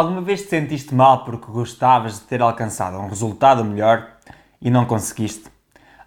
[0.00, 4.16] Alguma vez te sentiste mal porque gostavas de ter alcançado um resultado melhor
[4.58, 5.44] e não conseguiste?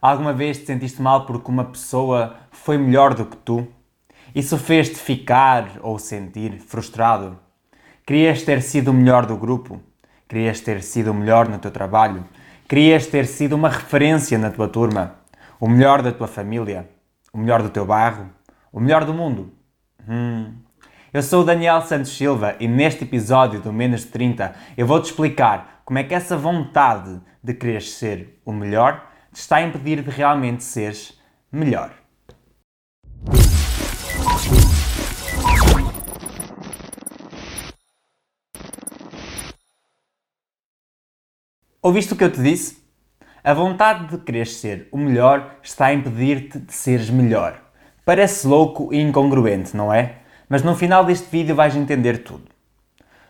[0.02, 3.68] Alguma vez te sentiste mal porque uma pessoa foi melhor do que tu?
[4.34, 7.38] Isso fez-te ficar ou sentir frustrado?
[8.04, 9.80] Querias ter sido o melhor do grupo?
[10.28, 12.26] Querias ter sido o melhor no teu trabalho?
[12.68, 15.18] Querias ter sido uma referência na tua turma?
[15.60, 16.90] O melhor da tua família?
[17.32, 18.28] O melhor do teu bairro?
[18.72, 19.54] O melhor do mundo?
[20.10, 20.52] Hum.
[21.14, 25.12] Eu sou o Daniel Santos Silva e neste episódio do Menos de 30 eu vou-te
[25.12, 30.02] explicar como é que essa vontade de querer ser o melhor te está a impedir
[30.02, 31.16] de realmente seres
[31.52, 31.94] melhor.
[41.80, 42.84] Ouviste o que eu te disse?
[43.44, 47.62] A vontade de querer ser o melhor está a impedir-te de seres melhor.
[48.04, 50.23] Parece louco e incongruente, não é?
[50.54, 52.44] Mas no final deste vídeo vais entender tudo.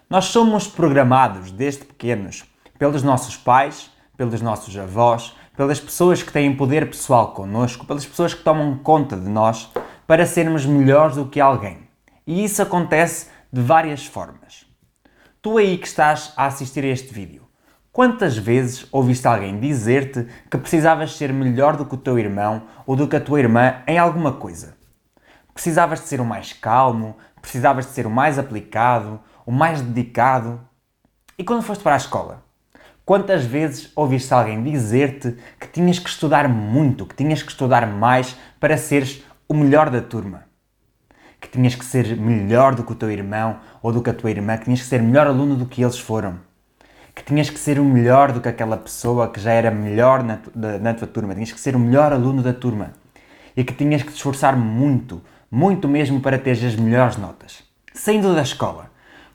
[0.10, 2.44] Nós somos programados desde pequenos
[2.78, 8.34] pelos nossos pais, pelos nossos avós, pelas pessoas que têm poder pessoal connosco, pelas pessoas
[8.34, 9.72] que tomam conta de nós,
[10.06, 11.88] para sermos melhores do que alguém.
[12.28, 14.66] E isso acontece de várias formas.
[15.42, 17.44] Tu aí que estás a assistir a este vídeo,
[17.90, 22.98] quantas vezes ouviste alguém dizer-te que precisavas ser melhor do que o teu irmão ou
[22.98, 24.83] do que a tua irmã em alguma coisa?
[25.54, 30.60] Precisavas de ser o mais calmo, precisavas de ser o mais aplicado, o mais dedicado.
[31.38, 32.44] E quando foste para a escola?
[33.06, 38.38] Quantas vezes ouviste alguém dizer-te que tinhas que estudar muito, que tinhas que estudar mais
[38.62, 40.46] para seres o melhor da turma?
[41.42, 44.32] Que tinhas que ser melhor do que o teu irmão ou do que a tua
[44.32, 46.40] irmã, que tinhas que ser melhor aluno do que eles foram?
[47.14, 50.40] Que tinhas que ser o melhor do que aquela pessoa que já era melhor na,
[50.80, 52.94] na tua turma, tinhas que ser o melhor aluno da turma
[53.56, 55.22] e que tinhas que te esforçar muito,
[55.54, 57.62] muito mesmo para teres as melhores notas.
[57.94, 58.90] Saindo da escola,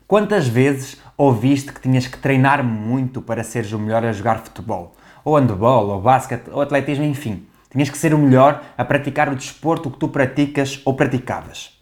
[0.05, 4.97] quantas vezes ouviste que tinhas que treinar muito para seres o melhor a jogar futebol,
[5.23, 7.47] ou handball, ou basquete, ou atletismo, enfim.
[7.71, 11.81] Tinhas que ser o melhor a praticar o desporto que tu praticas ou praticavas.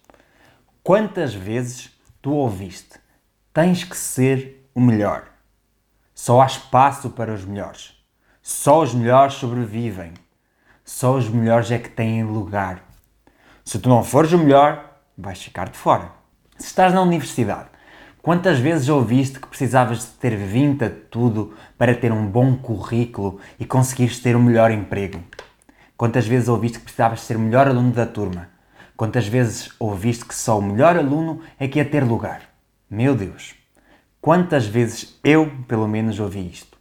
[0.84, 1.90] Quantas vezes
[2.22, 3.00] tu ouviste?
[3.52, 5.24] Tens que ser o melhor.
[6.14, 7.96] Só há espaço para os melhores.
[8.44, 10.14] Só os melhores sobrevivem.
[10.86, 12.87] Só os melhores é que têm lugar.
[13.68, 16.10] Se tu não fores o melhor, vais ficar de fora.
[16.58, 17.68] Se estás na universidade
[18.22, 23.42] Quantas vezes ouviste que precisavas de ter vindo a tudo para ter um bom currículo
[23.60, 25.22] e conseguires ter o melhor emprego?
[25.98, 28.48] Quantas vezes ouviste que precisavas ser o melhor aluno da turma?
[28.96, 32.44] Quantas vezes ouviste que só o melhor aluno é que ia ter lugar?
[32.90, 33.54] Meu Deus!
[34.22, 36.78] Quantas vezes eu, pelo menos, ouvi isto?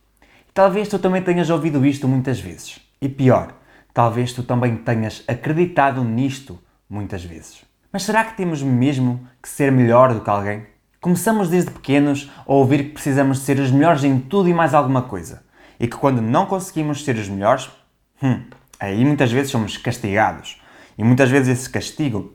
[0.54, 2.78] Talvez tu também tenhas ouvido isto muitas vezes.
[3.02, 3.54] E pior,
[3.92, 7.64] talvez tu também tenhas acreditado nisto muitas vezes.
[7.92, 10.66] Mas será que temos mesmo que ser melhor do que alguém?
[11.00, 15.02] Começamos desde pequenos a ouvir que precisamos ser os melhores em tudo e mais alguma
[15.02, 15.44] coisa.
[15.78, 17.70] E que quando não conseguimos ser os melhores,
[18.22, 18.42] hum,
[18.80, 20.60] aí muitas vezes somos castigados.
[20.98, 22.34] E muitas vezes esse castigo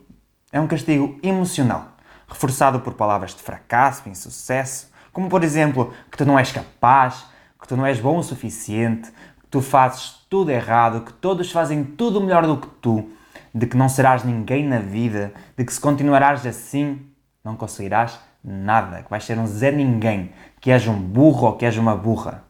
[0.52, 1.96] é um castigo emocional,
[2.28, 7.26] reforçado por palavras de fracasso, insucesso, como por exemplo que tu não és capaz,
[7.60, 11.84] que tu não és bom o suficiente, que tu fazes tudo errado, que todos fazem
[11.84, 13.10] tudo melhor do que tu,
[13.54, 17.00] de que não serás ninguém na vida, de que se continuarás assim,
[17.44, 21.64] não conseguirás nada, que vais ser um Zé Ninguém, que és um burro ou que
[21.64, 22.44] és uma burra.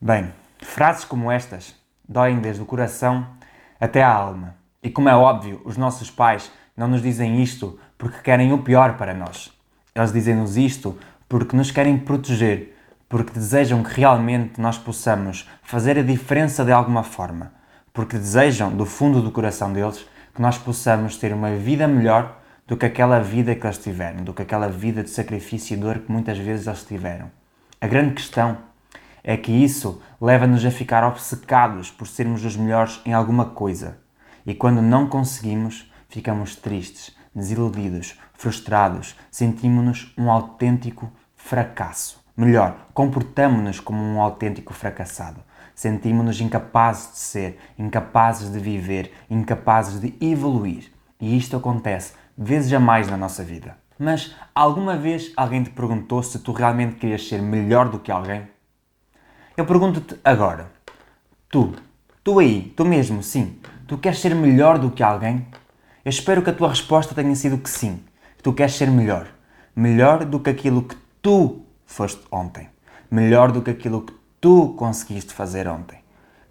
[0.00, 1.74] Bem, frases como estas
[2.08, 3.26] doem desde o coração
[3.80, 4.54] até a alma.
[4.82, 8.96] E como é óbvio, os nossos pais não nos dizem isto porque querem o pior
[8.96, 9.50] para nós.
[9.94, 10.98] Eles dizem-nos isto
[11.28, 12.76] porque nos querem proteger,
[13.08, 17.52] porque desejam que realmente nós possamos fazer a diferença de alguma forma,
[17.94, 22.76] porque desejam do fundo do coração deles que nós possamos ter uma vida melhor do
[22.76, 26.10] que aquela vida que eles tiveram, do que aquela vida de sacrifício e dor que
[26.10, 27.30] muitas vezes eles tiveram.
[27.80, 28.58] A grande questão
[29.22, 33.98] é que isso leva-nos a ficar obcecados por sermos os melhores em alguma coisa.
[34.44, 42.24] E quando não conseguimos, ficamos tristes, desiludidos, frustrados, sentimos-nos um autêntico fracasso.
[42.36, 45.40] Melhor, comportamos-nos como um autêntico fracassado.
[45.74, 50.92] Sentimos-nos incapazes de ser, incapazes de viver, incapazes de evoluir.
[51.20, 53.76] E isto acontece vezes a mais na nossa vida.
[53.98, 58.48] Mas alguma vez alguém te perguntou se tu realmente querias ser melhor do que alguém?
[59.56, 60.70] Eu pergunto-te agora.
[61.48, 61.74] Tu,
[62.22, 65.46] tu aí, tu mesmo, sim, tu queres ser melhor do que alguém?
[66.04, 68.02] Eu espero que a tua resposta tenha sido que sim.
[68.36, 69.28] Que tu queres ser melhor.
[69.74, 72.68] Melhor do que aquilo que tu foste ontem.
[73.10, 74.12] Melhor do que aquilo que
[74.44, 75.98] tu conseguiste fazer ontem.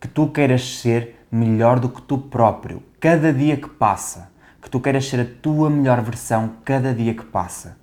[0.01, 4.34] Que tu queiras ser melhor do que tu próprio, cada dia que passa
[4.74, 7.78] tu queiras ser a tua melhor versão cada dia que passa.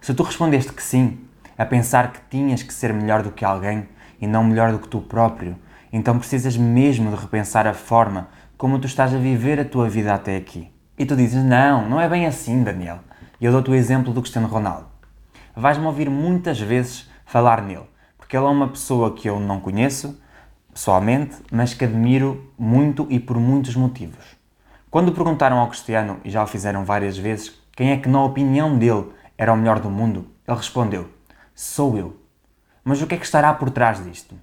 [0.00, 1.18] Se tu respondeste que sim,
[1.58, 3.86] a pensar que tinhas que ser melhor do que alguém
[4.18, 5.54] e não melhor do que tu próprio.
[5.92, 10.14] Então precisas mesmo de repensar a forma como tu estás a viver a tua vida
[10.14, 10.72] até aqui.
[10.98, 13.00] E tu dizes: Não, não é bem assim, Daniel.
[13.38, 14.86] E eu dou-te o exemplo do Cristiano Ronaldo.
[15.54, 17.84] Vais-me ouvir muitas vezes falar nele,
[18.30, 20.16] porque ele é uma pessoa que eu não conheço
[20.72, 24.24] pessoalmente, mas que admiro muito e por muitos motivos.
[24.88, 28.78] Quando perguntaram ao Cristiano, e já o fizeram várias vezes, quem é que, na opinião
[28.78, 31.10] dele, era o melhor do mundo, ele respondeu:
[31.56, 32.20] Sou eu.
[32.84, 34.36] Mas o que é que estará por trás disto?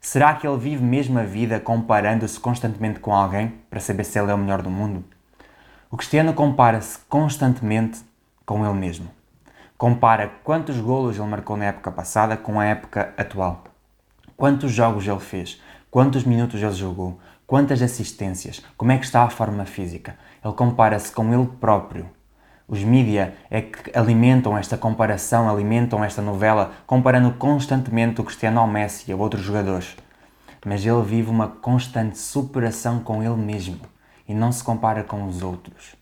[0.00, 4.32] Será que ele vive mesmo a vida comparando-se constantemente com alguém para saber se ele
[4.32, 5.04] é o melhor do mundo?
[5.88, 8.00] O Cristiano compara-se constantemente
[8.44, 9.08] com ele mesmo.
[9.80, 13.64] Compara quantos golos ele marcou na época passada com a época atual.
[14.36, 15.58] Quantos jogos ele fez,
[15.90, 20.18] quantos minutos ele jogou, quantas assistências, como é que está a forma física.
[20.44, 22.10] Ele compara-se com ele próprio.
[22.68, 28.66] Os mídia é que alimentam esta comparação, alimentam esta novela, comparando constantemente o Cristiano ao
[28.66, 29.96] Messi e a outros jogadores.
[30.62, 33.80] Mas ele vive uma constante superação com ele mesmo
[34.28, 35.98] e não se compara com os outros.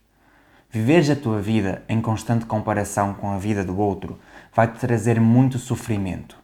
[0.71, 4.19] Viveres a tua vida em constante comparação com a vida do outro
[4.55, 6.37] vai-te trazer muito sofrimento,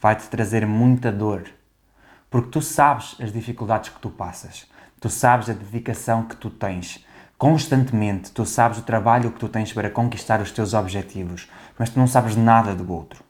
[0.00, 1.42] vai-te trazer muita dor,
[2.30, 7.04] porque tu sabes as dificuldades que tu passas, tu sabes a dedicação que tu tens.
[7.36, 11.98] Constantemente tu sabes o trabalho que tu tens para conquistar os teus objetivos, mas tu
[11.98, 13.24] não sabes nada do outro.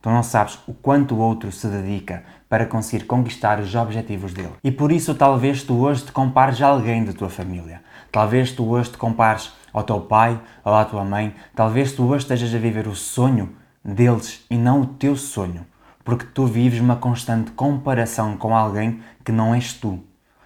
[0.00, 4.52] Tu não sabes o quanto o outro se dedica para conseguir conquistar os objetivos dele.
[4.62, 7.82] E por isso talvez tu hoje te compares a alguém da tua família.
[8.12, 11.34] Talvez tu hoje te compares ao teu pai ou à tua mãe.
[11.54, 13.54] Talvez tu hoje estejas a viver o sonho
[13.84, 15.66] deles e não o teu sonho.
[16.04, 20.02] Porque tu vives uma constante comparação com alguém que não és tu.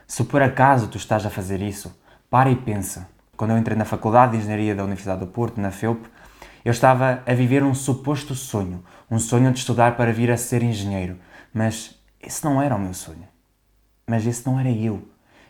[0.06, 1.96] Se por acaso tu estás a fazer isso,
[2.28, 3.08] para e pensa.
[3.36, 6.06] Quando eu entrei na Faculdade de Engenharia da Universidade do Porto, na FEUP,
[6.64, 10.62] eu estava a viver um suposto sonho, um sonho de estudar para vir a ser
[10.62, 11.18] engenheiro,
[11.52, 13.26] mas esse não era o meu sonho.
[14.06, 15.02] Mas esse não era eu.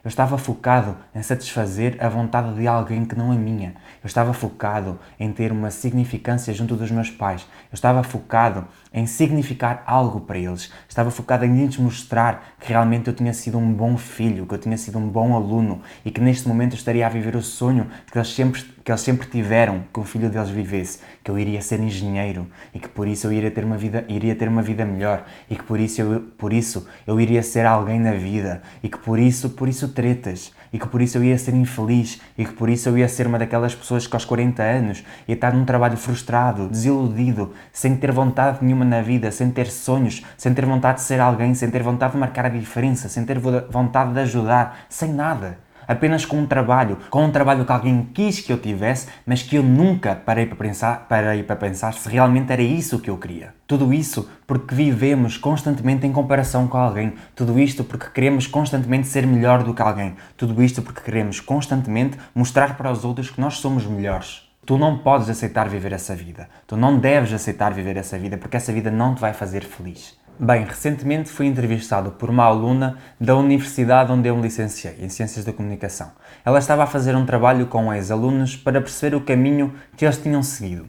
[0.04, 3.68] Eu estava focado em satisfazer a vontade de alguém que não a minha.
[4.02, 7.42] Eu estava focado em ter uma significância junto dos meus pais.
[7.70, 10.72] Eu estava focado em significar algo para eles.
[10.88, 14.58] Estava focado em lhes mostrar que realmente eu tinha sido um bom filho, que eu
[14.58, 18.18] tinha sido um bom aluno e que neste momento estaria a viver o sonho que
[18.18, 21.80] eles sempre, que eles sempre tiveram que o filho deles vivesse, que eu iria ser
[21.80, 25.24] engenheiro e que por isso eu iria ter uma vida, iria ter uma vida melhor
[25.48, 28.98] e que por isso eu, por isso eu iria ser alguém na vida e que
[28.98, 32.52] por isso, por isso tretas e que por isso eu ia ser infeliz e que
[32.52, 35.64] por isso eu ia ser uma daquelas pessoas que aos 40 anos ia estar num
[35.64, 40.98] trabalho frustrado, desiludido, sem ter vontade nenhuma na vida, sem ter sonhos, sem ter vontade
[40.98, 44.86] de ser alguém, sem ter vontade de marcar a diferença, sem ter vontade de ajudar,
[44.88, 49.08] sem nada apenas com um trabalho, com um trabalho que alguém quis que eu tivesse,
[49.26, 53.10] mas que eu nunca parei para pensar, parei para pensar se realmente era isso que
[53.10, 53.54] eu queria.
[53.66, 57.14] Tudo isso porque vivemos constantemente em comparação com alguém.
[57.34, 60.14] Tudo isto porque queremos constantemente ser melhor do que alguém.
[60.36, 64.52] Tudo isto porque queremos constantemente mostrar para os outros que nós somos melhores.
[64.64, 66.48] Tu não podes aceitar viver essa vida.
[66.68, 70.16] Tu não deves aceitar viver essa vida porque essa vida não te vai fazer feliz.
[70.38, 75.44] Bem, recentemente fui entrevistado por uma aluna da universidade onde eu me licenciei, em Ciências
[75.44, 76.10] da Comunicação.
[76.44, 80.42] Ela estava a fazer um trabalho com ex-alunos para perceber o caminho que eles tinham
[80.42, 80.88] seguido.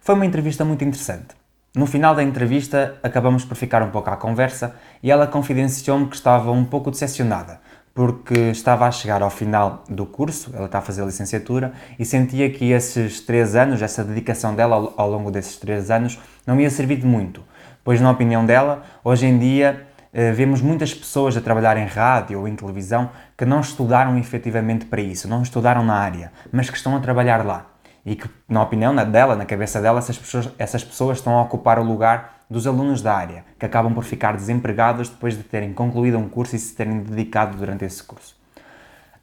[0.00, 1.36] Foi uma entrevista muito interessante.
[1.76, 6.16] No final da entrevista, acabamos por ficar um pouco à conversa e ela confidenciou-me que
[6.16, 7.60] estava um pouco decepcionada,
[7.94, 12.06] porque estava a chegar ao final do curso, ela está a fazer a licenciatura, e
[12.06, 16.70] sentia que esses três anos, essa dedicação dela ao, longo desses três anos, não ia
[16.70, 17.44] servir de muito
[17.88, 22.38] pois, na opinião dela, hoje em dia eh, vemos muitas pessoas a trabalhar em rádio
[22.38, 26.76] ou em televisão que não estudaram efetivamente para isso, não estudaram na área, mas que
[26.76, 27.64] estão a trabalhar lá.
[28.04, 31.78] E que, na opinião dela, na cabeça dela, essas pessoas, essas pessoas estão a ocupar
[31.78, 36.18] o lugar dos alunos da área, que acabam por ficar desempregados depois de terem concluído
[36.18, 38.36] um curso e se terem dedicado durante esse curso.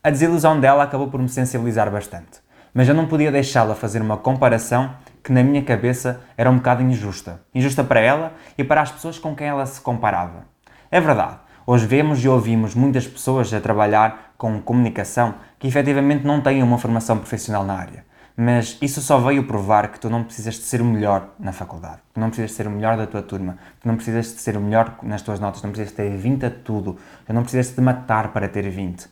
[0.03, 2.39] A desilusão dela acabou por me sensibilizar bastante,
[2.73, 4.89] mas eu não podia deixá-la fazer uma comparação
[5.25, 7.41] que na minha cabeça era um bocado injusta.
[7.53, 10.45] Injusta para ela e para as pessoas com quem ela se comparava.
[10.91, 16.41] É verdade, hoje vemos e ouvimos muitas pessoas a trabalhar com comunicação que efetivamente não
[16.41, 18.05] têm uma formação profissional na área.
[18.37, 22.01] Mas isso só veio provar que tu não precisas de ser o melhor na faculdade,
[22.13, 24.57] tu não precisas de ser o melhor da tua turma, tu não precisas de ser
[24.57, 27.73] o melhor nas tuas notas, não precisas de ter 20 a tudo, tu não precisas
[27.73, 29.07] de matar para ter 20.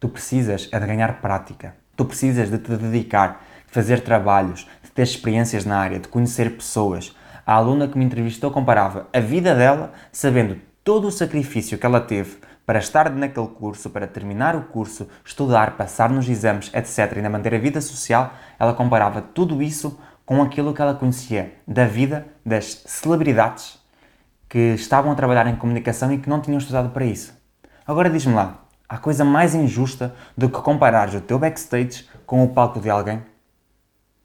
[0.00, 5.02] Tu precisas é de ganhar prática, tu precisas de te dedicar, de fazer trabalhos, ter
[5.02, 7.14] experiências na área, de conhecer pessoas.
[7.46, 12.00] A aluna que me entrevistou comparava a vida dela, sabendo todo o sacrifício que ela
[12.00, 17.16] teve para estar naquele curso, para terminar o curso, estudar, passar nos exames, etc., e
[17.16, 21.84] ainda manter a vida social, ela comparava tudo isso com aquilo que ela conhecia da
[21.84, 23.78] vida das celebridades
[24.48, 27.34] que estavam a trabalhar em comunicação e que não tinham estudado para isso.
[27.86, 32.48] Agora diz-me lá, há coisa mais injusta do que comparares o teu backstage com o
[32.48, 33.22] palco de alguém?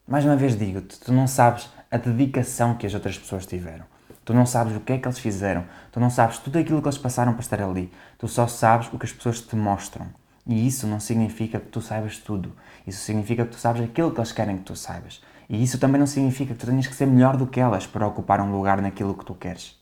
[0.08, 3.84] Mais uma vez digo-te, tu não sabes a dedicação que as outras pessoas tiveram.
[4.24, 5.66] Tu não sabes o que é que eles fizeram.
[5.92, 7.92] Tu não sabes tudo aquilo que eles passaram para estar ali.
[8.18, 10.08] Tu só sabes o que as pessoas te mostram.
[10.46, 12.54] E isso não significa que tu saibas tudo.
[12.86, 15.22] Isso significa que tu sabes aquilo que eles querem que tu saibas.
[15.50, 18.08] E isso também não significa que tu tenhas que ser melhor do que elas para
[18.08, 19.78] ocupar um lugar naquilo que tu queres.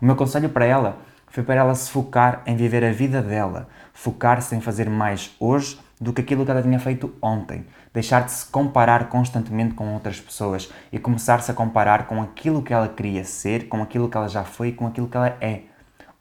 [0.00, 0.96] O meu conselho para ela
[1.26, 5.76] foi para ela se focar em viver a vida dela, focar-se em fazer mais hoje
[6.00, 10.20] do que aquilo que ela tinha feito ontem, deixar de se comparar constantemente com outras
[10.20, 14.28] pessoas e começar-se a comparar com aquilo que ela queria ser, com aquilo que ela
[14.28, 15.62] já foi com aquilo que ela é.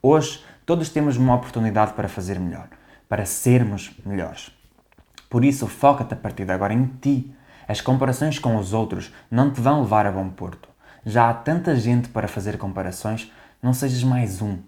[0.01, 2.67] Hoje, todos temos uma oportunidade para fazer melhor
[3.08, 4.51] para sermos melhores.
[5.29, 7.34] Por isso, foca-te a partir de agora em ti.
[7.67, 10.70] As comparações com os outros não te vão levar a bom porto.
[11.05, 14.60] Já há tanta gente para fazer comparações, não sejas mais um.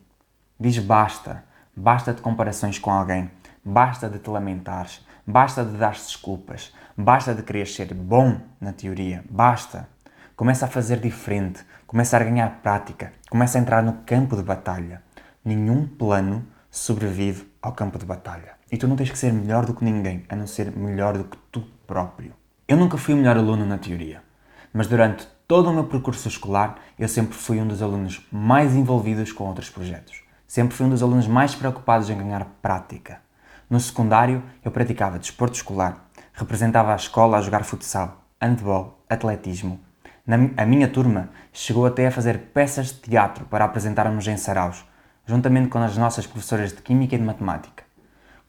[0.60, 1.44] Diz basta.
[1.76, 3.30] Basta de comparações com alguém.
[3.70, 5.06] Basta de te lamentares.
[5.26, 6.74] Basta de dar desculpas.
[6.96, 9.26] Basta de querer ser bom na teoria.
[9.30, 9.90] Basta.
[10.38, 11.66] Começa a fazer diferente.
[11.86, 13.12] Começa a ganhar prática.
[13.30, 15.04] Começa a entrar no campo de batalha.
[15.44, 18.54] Nenhum plano sobrevive ao campo de batalha.
[18.72, 21.26] E tu não tens que ser melhor do que ninguém, a não ser melhor do
[21.26, 22.32] que tu próprio.
[22.66, 24.24] Eu nunca fui o melhor aluno na teoria,
[24.72, 29.34] mas durante todo o meu percurso escolar eu sempre fui um dos alunos mais envolvidos
[29.34, 30.22] com outros projetos.
[30.48, 33.27] Sempre fui um dos alunos mais preocupados em ganhar prática.
[33.70, 39.78] No secundário, eu praticava desporto escolar, representava a escola a jogar futsal, handball, atletismo.
[40.26, 44.86] Na, a minha turma chegou até a fazer peças de teatro para apresentarmos em saraus,
[45.26, 47.84] juntamente com as nossas professoras de Química e de Matemática.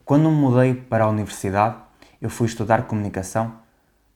[0.05, 1.75] Quando me mudei para a universidade,
[2.21, 3.55] eu fui estudar Comunicação,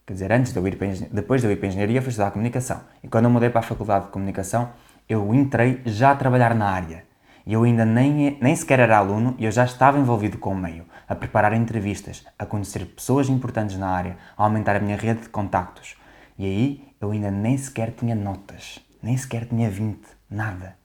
[0.07, 2.11] quer dizer, antes de eu ir para, depois de eu ir para a Engenharia, fui
[2.11, 2.79] estudar Comunicação.
[3.03, 4.69] E quando eu mudei para a Faculdade de Comunicação,
[5.09, 7.03] eu entrei já a trabalhar na área.
[7.45, 10.57] E eu ainda nem, nem sequer era aluno e eu já estava envolvido com o
[10.57, 15.21] meio, a preparar entrevistas, a conhecer pessoas importantes na área, a aumentar a minha rede
[15.21, 15.97] de contactos.
[16.37, 20.77] E aí eu ainda nem sequer tinha notas, nem sequer tinha 20, nada.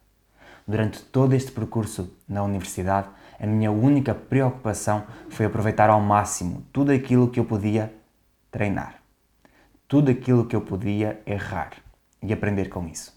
[0.66, 3.08] Durante todo este percurso na universidade,
[3.40, 7.94] a minha única preocupação foi aproveitar ao máximo tudo aquilo que eu podia
[8.50, 8.96] treinar,
[9.86, 11.70] tudo aquilo que eu podia errar
[12.20, 13.16] e aprender com isso.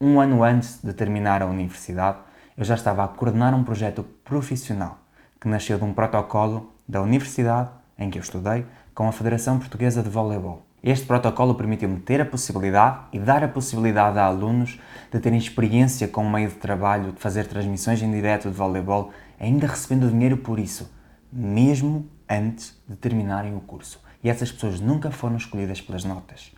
[0.00, 2.18] Um ano antes de terminar a universidade,
[2.56, 4.98] eu já estava a coordenar um projeto profissional
[5.40, 10.02] que nasceu de um protocolo da universidade em que eu estudei com a Federação Portuguesa
[10.02, 10.62] de Voleibol.
[10.82, 14.80] Este protocolo permitiu-me ter a possibilidade e dar a possibilidade a alunos
[15.10, 19.12] de terem experiência com o meio de trabalho, de fazer transmissões em direto de voleibol,
[19.38, 20.92] ainda recebendo dinheiro por isso,
[21.32, 24.02] mesmo antes de terminarem o curso.
[24.24, 26.52] E essas pessoas nunca foram escolhidas pelas notas.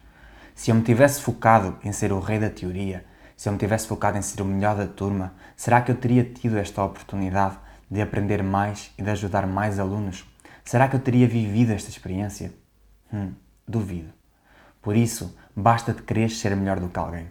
[0.54, 3.04] Se eu me tivesse focado em ser o rei da teoria,
[3.36, 6.24] se eu me tivesse focado em ser o melhor da turma, será que eu teria
[6.24, 7.58] tido esta oportunidade
[7.90, 10.24] de aprender mais e de ajudar mais alunos?
[10.64, 12.52] Será que eu teria vivido esta experiência?
[13.12, 13.32] Hum.
[13.66, 14.12] Duvido.
[14.80, 17.28] Por isso, basta de querer ser melhor do que alguém.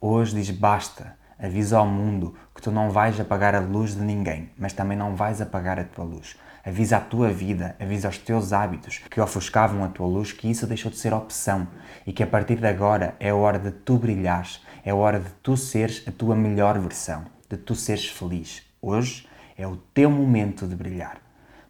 [0.00, 1.16] Hoje diz basta.
[1.38, 5.16] Avisa ao mundo que tu não vais apagar a luz de ninguém, mas também não
[5.16, 6.36] vais apagar a tua luz.
[6.64, 10.66] Avisa a tua vida, avisa aos teus hábitos que ofuscavam a tua luz que isso
[10.66, 11.68] deixou de ser opção
[12.06, 15.30] e que a partir de agora é a hora de tu brilhares, é hora de
[15.42, 18.62] tu seres a tua melhor versão, de tu seres feliz.
[18.82, 19.26] Hoje
[19.56, 21.18] é o teu momento de brilhar.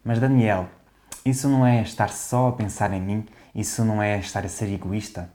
[0.02, 0.68] Mas Daniel,
[1.25, 4.68] isso não é estar só a pensar em mim isso não é estar a ser
[4.73, 5.30] egoísta?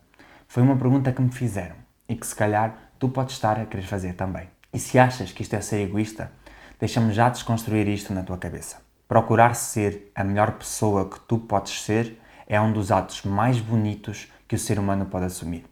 [0.46, 3.84] Foi uma pergunta que me fizeram e que se calhar tu podes estar a querer
[3.84, 4.50] fazer também.
[4.74, 6.30] E se achas que isto é ser egoísta,
[6.78, 8.78] deixa-me já desconstruir isto na tua cabeça.
[9.08, 14.30] Procurar ser a melhor pessoa que tu podes ser é um dos atos mais bonitos
[14.48, 15.64] que o ser humano pode assumir.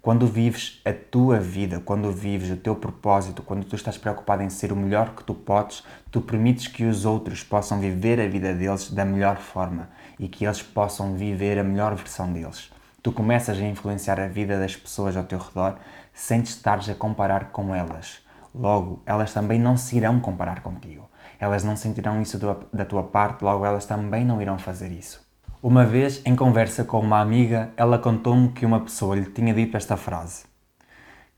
[0.00, 4.48] Quando vives a tua vida, quando vives o teu propósito, quando tu estás preocupado em
[4.48, 8.54] ser o melhor que tu podes, tu permites que os outros possam viver a vida
[8.54, 12.70] deles da melhor forma e que eles possam viver a melhor versão deles.
[13.02, 15.76] Tu começas a influenciar a vida das pessoas ao teu redor
[16.14, 18.20] sem te estares a comparar com elas.
[18.54, 21.10] Logo, elas também não se irão comparar contigo.
[21.40, 22.38] Elas não sentirão isso
[22.72, 25.27] da tua parte, logo elas também não irão fazer isso.
[25.60, 29.76] Uma vez, em conversa com uma amiga, ela contou-me que uma pessoa lhe tinha dito
[29.76, 30.44] esta frase: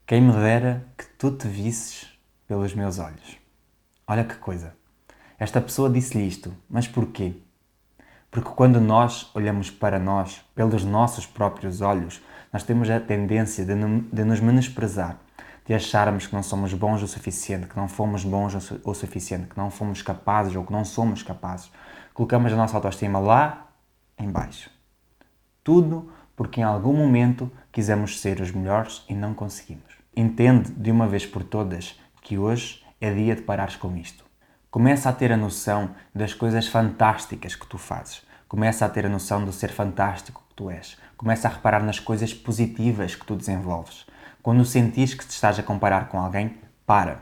[0.07, 2.07] Quem me dera que tu te visses
[2.47, 3.39] pelos meus olhos.
[4.07, 4.75] Olha que coisa.
[5.39, 7.33] Esta pessoa disse-lhe isto, mas porquê?
[8.31, 12.21] Porque quando nós olhamos para nós pelos nossos próprios olhos,
[12.53, 13.75] nós temos a tendência de,
[14.12, 15.17] de nos menosprezar,
[15.65, 19.57] de acharmos que não somos bons o suficiente, que não fomos bons o suficiente, que
[19.57, 21.73] não fomos capazes ou que não somos capazes.
[22.12, 23.70] Colocamos a nossa autoestima lá
[24.21, 24.71] em baixo.
[25.65, 29.95] Tudo porque em algum momento quisemos ser os melhores e não conseguimos.
[30.17, 34.25] Entende de uma vez por todas que hoje é dia de parares com isto.
[34.71, 38.23] Começa a ter a noção das coisas fantásticas que tu fazes.
[38.47, 40.97] Começa a ter a noção do ser fantástico que tu és.
[41.17, 44.07] Começa a reparar nas coisas positivas que tu desenvolves.
[44.43, 47.21] Quando sentires que te estás a comparar com alguém, para.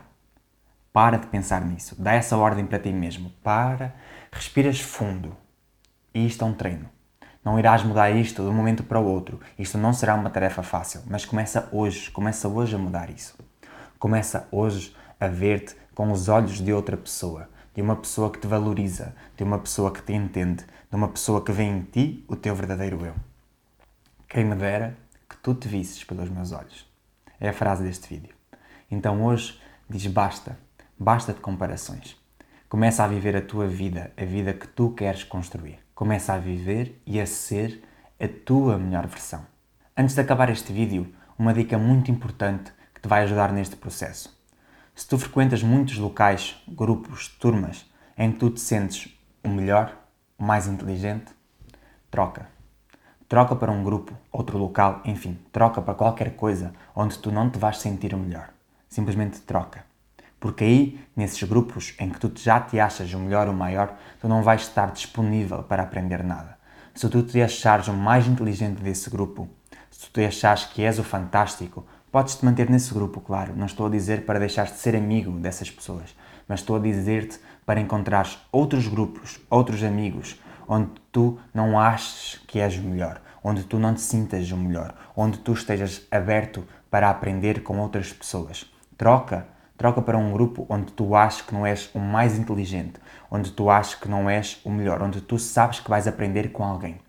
[0.93, 1.95] Para de pensar nisso.
[1.99, 3.31] Dá essa ordem para ti mesmo.
[3.43, 3.95] Para,
[4.31, 5.35] respiras fundo.
[6.13, 6.89] E isto é um treino.
[7.43, 9.39] Não irás mudar isto de um momento para o outro.
[9.57, 12.11] Isto não será uma tarefa fácil, mas começa hoje.
[12.11, 13.37] Começa hoje a mudar isso.
[13.97, 18.47] Começa hoje a ver-te com os olhos de outra pessoa, de uma pessoa que te
[18.47, 22.35] valoriza, de uma pessoa que te entende, de uma pessoa que vê em ti o
[22.35, 23.15] teu verdadeiro eu.
[24.27, 24.97] Quem me dera
[25.29, 26.87] que tu te visses pelos meus olhos.
[27.39, 28.33] É a frase deste vídeo.
[28.89, 30.57] Então hoje diz basta,
[30.97, 32.17] basta de comparações.
[32.67, 35.88] Começa a viver a tua vida, a vida que tu queres construir.
[35.99, 37.83] Começa a viver e a ser
[38.17, 39.45] a tua melhor versão.
[39.97, 44.33] Antes de acabar este vídeo, uma dica muito importante que te vai ajudar neste processo.
[44.95, 47.85] Se tu frequentas muitos locais, grupos, turmas
[48.17, 49.13] em que tu te sentes
[49.43, 49.93] o melhor,
[50.37, 51.33] o mais inteligente,
[52.09, 52.47] troca.
[53.27, 57.59] Troca para um grupo, outro local, enfim, troca para qualquer coisa onde tu não te
[57.59, 58.51] vais sentir o melhor.
[58.87, 59.88] Simplesmente troca.
[60.39, 64.27] Porque aí, nesses grupos em que tu já te achas o melhor, o maior, tu
[64.27, 66.57] não vais estar disponível para aprender nada.
[66.93, 69.49] Se tu te achares o mais inteligente desse grupo,
[69.91, 73.53] se tu te achares que és o fantástico, Podes te manter nesse grupo, claro.
[73.55, 76.15] Não estou a dizer para deixares de ser amigo dessas pessoas,
[76.47, 82.59] mas estou a dizer-te para encontrares outros grupos, outros amigos, onde tu não aches que
[82.59, 87.11] és o melhor, onde tu não te sintas o melhor, onde tu estejas aberto para
[87.11, 88.65] aprender com outras pessoas.
[88.97, 89.45] Troca,
[89.79, 92.99] troca para um grupo onde tu achas que não és o mais inteligente,
[93.31, 96.65] onde tu achas que não és o melhor, onde tu sabes que vais aprender com
[96.65, 96.99] alguém.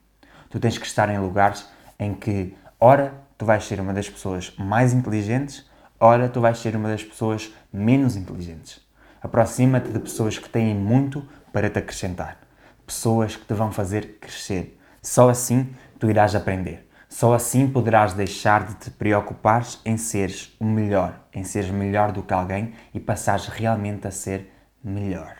[0.49, 4.55] Tu tens que estar em lugares em que, ora, tu vais ser uma das pessoas
[4.57, 8.81] mais inteligentes, ora tu vais ser uma das pessoas menos inteligentes.
[9.21, 12.39] Aproxima-te de pessoas que têm muito para te acrescentar,
[12.87, 14.79] pessoas que te vão fazer crescer.
[15.03, 16.89] Só assim tu irás aprender.
[17.11, 22.23] Só assim poderás deixar de te preocupares em seres o melhor, em seres melhor do
[22.23, 24.49] que alguém e passares realmente a ser
[24.83, 25.37] melhor.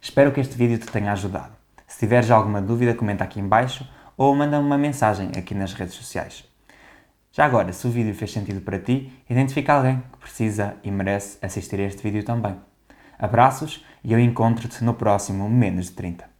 [0.00, 1.52] Espero que este vídeo te tenha ajudado.
[1.86, 6.42] Se tiveres alguma dúvida, comenta aqui embaixo ou manda-me uma mensagem aqui nas redes sociais.
[7.30, 11.38] Já agora, se o vídeo fez sentido para ti, identifica alguém que precisa e merece
[11.42, 12.58] assistir a este vídeo também.
[13.18, 16.30] Abraços e eu encontro-te no próximo Menos de 30.